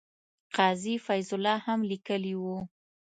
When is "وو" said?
2.41-2.57